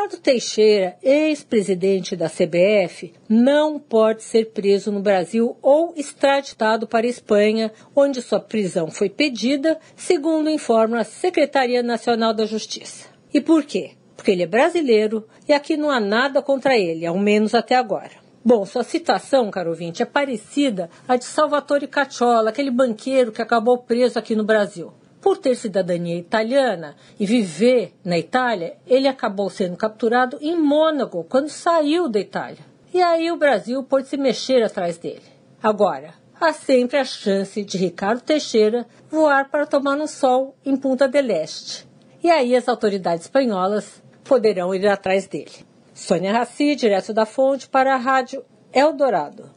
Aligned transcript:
Ricardo 0.00 0.22
Teixeira, 0.22 0.96
ex-presidente 1.02 2.16
da 2.16 2.26
CBF, 2.26 3.12
não 3.28 3.78
pode 3.78 4.22
ser 4.22 4.46
preso 4.46 4.90
no 4.90 5.02
Brasil 5.02 5.58
ou 5.60 5.92
extraditado 5.94 6.86
para 6.86 7.06
a 7.06 7.10
Espanha, 7.10 7.70
onde 7.94 8.22
sua 8.22 8.40
prisão 8.40 8.90
foi 8.90 9.10
pedida, 9.10 9.78
segundo 9.94 10.48
informa 10.48 11.00
a 11.00 11.04
Secretaria 11.04 11.82
Nacional 11.82 12.32
da 12.32 12.46
Justiça. 12.46 13.08
E 13.32 13.42
por 13.42 13.62
quê? 13.62 13.90
Porque 14.16 14.30
ele 14.30 14.42
é 14.42 14.46
brasileiro 14.46 15.28
e 15.46 15.52
aqui 15.52 15.76
não 15.76 15.90
há 15.90 16.00
nada 16.00 16.40
contra 16.40 16.78
ele, 16.78 17.04
ao 17.04 17.18
menos 17.18 17.54
até 17.54 17.74
agora. 17.74 18.12
Bom, 18.42 18.64
sua 18.64 18.82
citação, 18.82 19.50
caro 19.50 19.68
ouvinte, 19.68 20.02
é 20.02 20.06
parecida 20.06 20.88
à 21.06 21.16
de 21.16 21.26
Salvatore 21.26 21.86
Cacciola, 21.86 22.48
aquele 22.48 22.70
banqueiro 22.70 23.32
que 23.32 23.42
acabou 23.42 23.76
preso 23.76 24.18
aqui 24.18 24.34
no 24.34 24.44
Brasil. 24.44 24.94
Por 25.20 25.36
ter 25.36 25.54
cidadania 25.54 26.16
italiana 26.16 26.96
e 27.18 27.26
viver 27.26 27.94
na 28.04 28.18
Itália, 28.18 28.76
ele 28.86 29.06
acabou 29.06 29.50
sendo 29.50 29.76
capturado 29.76 30.38
em 30.40 30.56
Mônaco 30.56 31.24
quando 31.28 31.48
saiu 31.48 32.08
da 32.08 32.18
Itália. 32.18 32.64
E 32.92 33.02
aí 33.02 33.30
o 33.30 33.36
Brasil 33.36 33.82
pôde 33.82 34.08
se 34.08 34.16
mexer 34.16 34.62
atrás 34.62 34.96
dele. 34.96 35.22
Agora, 35.62 36.14
há 36.40 36.52
sempre 36.52 36.96
a 36.96 37.04
chance 37.04 37.62
de 37.62 37.76
Ricardo 37.76 38.22
Teixeira 38.22 38.86
voar 39.10 39.50
para 39.50 39.66
tomar 39.66 39.96
no 39.96 40.08
sol 40.08 40.56
em 40.64 40.76
Punta 40.76 41.06
del 41.06 41.30
Este. 41.30 41.86
E 42.22 42.30
aí 42.30 42.56
as 42.56 42.68
autoridades 42.68 43.26
espanholas 43.26 44.02
poderão 44.24 44.74
ir 44.74 44.86
atrás 44.86 45.26
dele. 45.26 45.66
Sônia 45.94 46.32
Raci, 46.32 46.74
direto 46.74 47.12
da 47.12 47.26
fonte, 47.26 47.68
para 47.68 47.94
a 47.94 47.98
Rádio 47.98 48.42
Eldorado. 48.72 49.50